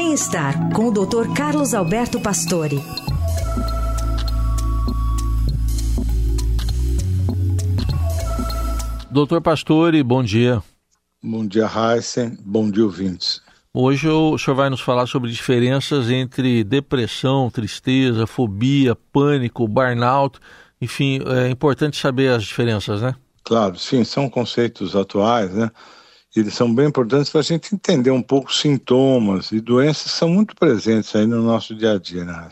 Bem-estar 0.00 0.72
com 0.72 0.86
o 0.86 0.92
Dr. 0.92 1.34
Carlos 1.36 1.74
Alberto 1.74 2.20
Pastore. 2.20 2.80
Doutor 9.10 9.42
Pastore, 9.42 10.00
bom 10.04 10.22
dia. 10.22 10.62
Bom 11.20 11.44
dia, 11.44 11.66
Heisen. 11.66 12.38
Bom 12.46 12.70
dia, 12.70 12.84
ouvintes. 12.84 13.42
Hoje 13.74 14.08
o 14.08 14.38
senhor 14.38 14.54
vai 14.54 14.70
nos 14.70 14.80
falar 14.80 15.08
sobre 15.08 15.32
diferenças 15.32 16.08
entre 16.08 16.62
depressão, 16.62 17.50
tristeza, 17.50 18.24
fobia, 18.24 18.94
pânico, 18.94 19.66
burnout. 19.66 20.38
Enfim, 20.80 21.18
é 21.26 21.50
importante 21.50 21.96
saber 21.96 22.28
as 22.28 22.44
diferenças, 22.44 23.02
né? 23.02 23.16
Claro, 23.42 23.76
sim, 23.76 24.04
são 24.04 24.30
conceitos 24.30 24.94
atuais, 24.94 25.52
né? 25.52 25.68
Eles 26.38 26.54
são 26.54 26.72
bem 26.72 26.86
importantes 26.86 27.30
para 27.30 27.40
a 27.40 27.44
gente 27.44 27.74
entender 27.74 28.10
um 28.10 28.22
pouco 28.22 28.52
sintomas 28.52 29.52
e 29.52 29.60
doenças 29.60 30.12
que 30.12 30.18
são 30.18 30.28
muito 30.28 30.54
presentes 30.54 31.14
aí 31.14 31.26
no 31.26 31.42
nosso 31.42 31.74
dia 31.74 31.92
a 31.92 31.98
dia, 31.98 32.24
né? 32.24 32.48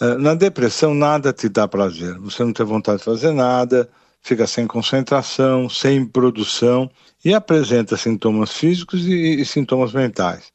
É, 0.00 0.16
na 0.16 0.34
depressão, 0.34 0.92
nada 0.92 1.32
te 1.32 1.48
dá 1.48 1.68
prazer. 1.68 2.18
Você 2.18 2.44
não 2.44 2.52
tem 2.52 2.66
vontade 2.66 2.98
de 2.98 3.04
fazer 3.04 3.32
nada, 3.32 3.88
fica 4.20 4.46
sem 4.46 4.66
concentração, 4.66 5.68
sem 5.68 6.04
produção 6.04 6.90
e 7.24 7.32
apresenta 7.32 7.96
sintomas 7.96 8.52
físicos 8.52 9.06
e, 9.06 9.40
e 9.40 9.44
sintomas 9.44 9.92
mentais. 9.92 10.52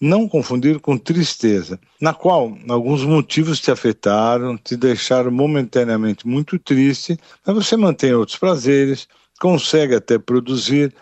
Não 0.00 0.28
confundir 0.28 0.80
com 0.80 0.98
tristeza, 0.98 1.78
na 2.00 2.12
qual 2.12 2.58
alguns 2.68 3.04
motivos 3.04 3.60
te 3.60 3.70
afetaram, 3.70 4.58
te 4.58 4.76
deixaram 4.76 5.30
momentaneamente 5.30 6.26
muito 6.26 6.58
triste, 6.58 7.16
mas 7.46 7.54
você 7.54 7.76
mantém 7.76 8.12
outros 8.12 8.36
prazeres, 8.36 9.06
consegue 9.40 9.94
até 9.94 10.18
produzir, 10.18 10.92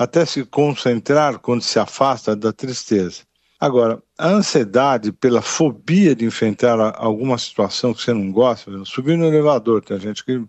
até 0.00 0.24
se 0.24 0.46
concentrar 0.46 1.38
quando 1.40 1.60
se 1.60 1.78
afasta 1.78 2.34
da 2.34 2.54
tristeza. 2.54 3.20
Agora, 3.60 4.02
a 4.16 4.28
ansiedade 4.28 5.12
pela 5.12 5.42
fobia 5.42 6.14
de 6.16 6.24
enfrentar 6.24 6.80
alguma 6.96 7.36
situação 7.36 7.92
que 7.92 8.00
você 8.00 8.14
não 8.14 8.32
gosta, 8.32 8.70
subir 8.86 9.18
no 9.18 9.26
elevador, 9.26 9.84
tem 9.84 10.00
gente 10.00 10.24
que 10.24 10.42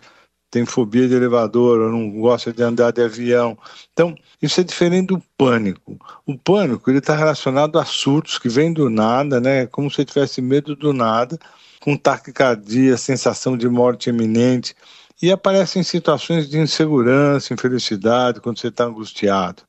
tem 0.49 0.65
fobia 0.65 1.05
de 1.05 1.15
elevador, 1.15 1.81
ou 1.81 1.91
não 1.91 2.09
gosta 2.11 2.53
de 2.53 2.63
andar 2.63 2.91
de 2.91 3.01
avião. 3.01 3.57
Então, 3.91 4.15
isso 4.41 4.61
é 4.61 4.63
diferente 4.63 5.07
do 5.07 5.21
pânico. 5.37 5.97
O 6.25 6.37
pânico 6.37 6.89
ele 6.89 6.99
está 6.99 7.13
relacionado 7.13 7.77
a 7.77 7.83
surtos 7.83 8.39
que 8.39 8.47
vêm 8.47 8.71
do 8.71 8.89
nada, 8.89 9.41
né? 9.41 9.67
Como 9.67 9.91
se 9.91 10.05
tivesse 10.05 10.41
medo 10.41 10.77
do 10.77 10.93
nada, 10.93 11.37
com 11.81 11.97
taquicardia, 11.97 12.95
sensação 12.95 13.57
de 13.57 13.67
morte 13.67 14.09
iminente 14.09 14.73
e 15.21 15.31
aparece 15.31 15.77
em 15.77 15.83
situações 15.83 16.49
de 16.49 16.57
insegurança, 16.57 17.53
infelicidade, 17.53 18.41
quando 18.41 18.59
você 18.59 18.67
está 18.67 18.85
angustiado. 18.85 19.63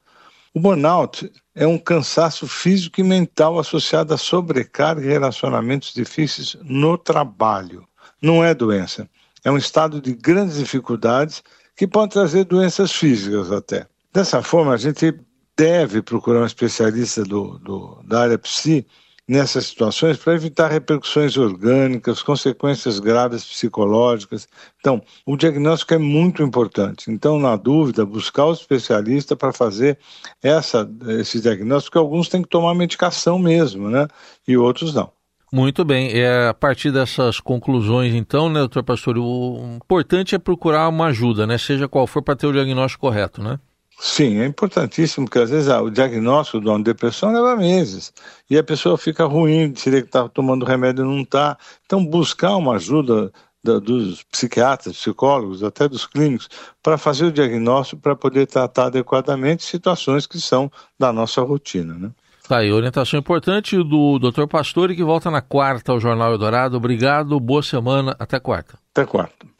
O 0.54 0.60
burnout 0.60 1.30
é 1.54 1.66
um 1.66 1.78
cansaço 1.78 2.46
físico 2.46 3.00
e 3.00 3.04
mental 3.04 3.58
associado 3.58 4.14
a 4.14 4.18
sobrecarga 4.18 5.02
e 5.02 5.08
relacionamentos 5.08 5.92
difíceis 5.92 6.56
no 6.62 6.96
trabalho. 6.96 7.86
Não 8.20 8.44
é 8.44 8.54
doença, 8.54 9.08
é 9.44 9.50
um 9.50 9.56
estado 9.56 10.00
de 10.00 10.14
grandes 10.14 10.56
dificuldades 10.56 11.42
que 11.76 11.86
pode 11.86 12.12
trazer 12.12 12.44
doenças 12.44 12.92
físicas 12.92 13.50
até. 13.50 13.86
Dessa 14.12 14.42
forma, 14.42 14.74
a 14.74 14.76
gente 14.76 15.18
deve 15.56 16.02
procurar 16.02 16.42
um 16.42 16.46
especialista 16.46 17.24
do, 17.24 17.58
do 17.58 18.02
da 18.04 18.22
área 18.22 18.38
psi 18.38 18.86
nessas 19.28 19.66
situações 19.66 20.16
para 20.16 20.34
evitar 20.34 20.70
repercussões 20.70 21.36
orgânicas, 21.36 22.22
consequências 22.22 22.98
graves 22.98 23.44
psicológicas. 23.44 24.48
Então, 24.80 25.00
o 25.24 25.36
diagnóstico 25.36 25.94
é 25.94 25.98
muito 25.98 26.42
importante. 26.42 27.10
Então, 27.10 27.38
na 27.38 27.56
dúvida, 27.56 28.04
buscar 28.04 28.46
o 28.46 28.52
especialista 28.52 29.36
para 29.36 29.52
fazer 29.52 29.98
essa, 30.42 30.88
esse 31.20 31.40
diagnóstico, 31.40 31.98
alguns 31.98 32.28
têm 32.28 32.42
que 32.42 32.48
tomar 32.48 32.74
medicação 32.74 33.38
mesmo, 33.38 33.88
né? 33.88 34.08
E 34.46 34.56
outros 34.56 34.92
não. 34.92 35.10
Muito 35.52 35.84
bem. 35.84 36.10
É, 36.18 36.48
a 36.48 36.54
partir 36.54 36.90
dessas 36.90 37.38
conclusões, 37.38 38.14
então, 38.14 38.48
né, 38.48 38.60
doutor 38.60 38.82
Pastor, 38.82 39.18
o 39.18 39.76
importante 39.76 40.34
é 40.34 40.38
procurar 40.38 40.88
uma 40.88 41.08
ajuda, 41.08 41.46
né? 41.46 41.58
Seja 41.58 41.86
qual 41.86 42.06
for, 42.06 42.22
para 42.22 42.34
ter 42.34 42.46
o 42.46 42.52
diagnóstico 42.52 43.06
correto, 43.06 43.42
né? 43.42 43.58
Sim, 43.98 44.40
é 44.40 44.46
importantíssimo, 44.46 45.26
porque 45.26 45.38
às 45.38 45.50
vezes 45.50 45.68
ah, 45.68 45.80
o 45.80 45.90
diagnóstico 45.90 46.60
de 46.60 46.68
uma 46.68 46.82
depressão 46.82 47.32
leva 47.32 47.56
meses 47.56 48.12
e 48.50 48.58
a 48.58 48.64
pessoa 48.64 48.98
fica 48.98 49.24
ruim, 49.24 49.72
seria 49.76 50.00
que 50.00 50.08
está 50.08 50.28
tomando 50.28 50.66
remédio 50.66 51.04
e 51.04 51.08
não 51.08 51.20
está. 51.20 51.56
Então, 51.86 52.04
buscar 52.04 52.56
uma 52.56 52.74
ajuda 52.74 53.32
da, 53.62 53.78
dos 53.78 54.24
psiquiatras, 54.24 54.96
psicólogos, 54.96 55.62
até 55.62 55.88
dos 55.88 56.04
clínicos, 56.04 56.48
para 56.82 56.98
fazer 56.98 57.26
o 57.26 57.32
diagnóstico, 57.32 58.02
para 58.02 58.16
poder 58.16 58.46
tratar 58.46 58.86
adequadamente 58.86 59.62
situações 59.62 60.26
que 60.26 60.40
são 60.40 60.70
da 60.98 61.12
nossa 61.12 61.40
rotina. 61.42 61.94
Né? 61.94 62.10
Tá 62.48 62.58
aí, 62.58 62.72
orientação 62.72 63.20
importante 63.20 63.76
do 63.76 64.18
Dr. 64.18 64.46
Pastore, 64.48 64.96
que 64.96 65.04
volta 65.04 65.30
na 65.30 65.40
quarta 65.40 65.92
ao 65.92 66.00
Jornal 66.00 66.32
Eldorado. 66.32 66.76
Obrigado, 66.76 67.38
boa 67.38 67.62
semana, 67.62 68.16
até 68.18 68.40
quarta. 68.40 68.76
Até 68.90 69.06
quarta. 69.06 69.51